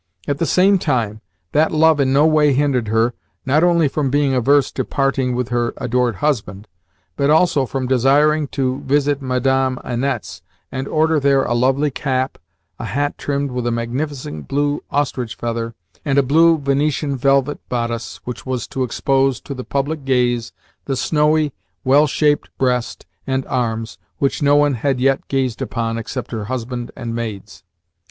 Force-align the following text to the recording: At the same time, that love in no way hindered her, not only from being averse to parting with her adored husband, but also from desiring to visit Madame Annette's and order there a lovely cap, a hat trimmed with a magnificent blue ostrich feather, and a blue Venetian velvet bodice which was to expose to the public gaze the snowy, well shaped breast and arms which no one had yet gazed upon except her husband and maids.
At 0.27 0.39
the 0.39 0.47
same 0.47 0.79
time, 0.79 1.21
that 1.51 1.71
love 1.71 1.99
in 1.99 2.11
no 2.11 2.25
way 2.25 2.53
hindered 2.53 2.87
her, 2.87 3.13
not 3.45 3.63
only 3.63 3.87
from 3.87 4.09
being 4.09 4.33
averse 4.33 4.71
to 4.71 4.83
parting 4.83 5.35
with 5.35 5.49
her 5.49 5.75
adored 5.77 6.15
husband, 6.15 6.67
but 7.15 7.29
also 7.29 7.67
from 7.67 7.85
desiring 7.85 8.47
to 8.47 8.79
visit 8.79 9.21
Madame 9.21 9.77
Annette's 9.83 10.41
and 10.71 10.87
order 10.87 11.19
there 11.19 11.43
a 11.43 11.53
lovely 11.53 11.91
cap, 11.91 12.39
a 12.79 12.85
hat 12.85 13.15
trimmed 13.19 13.51
with 13.51 13.67
a 13.67 13.71
magnificent 13.71 14.47
blue 14.47 14.83
ostrich 14.89 15.35
feather, 15.35 15.75
and 16.03 16.17
a 16.17 16.23
blue 16.23 16.57
Venetian 16.57 17.15
velvet 17.15 17.59
bodice 17.69 18.21
which 18.23 18.43
was 18.43 18.65
to 18.69 18.81
expose 18.81 19.39
to 19.41 19.53
the 19.53 19.63
public 19.63 20.03
gaze 20.03 20.51
the 20.85 20.95
snowy, 20.95 21.53
well 21.83 22.07
shaped 22.07 22.49
breast 22.57 23.05
and 23.27 23.45
arms 23.45 23.99
which 24.17 24.41
no 24.41 24.55
one 24.55 24.73
had 24.73 24.99
yet 24.99 25.27
gazed 25.27 25.61
upon 25.61 25.99
except 25.99 26.31
her 26.31 26.45
husband 26.45 26.89
and 26.95 27.13
maids. 27.13 27.61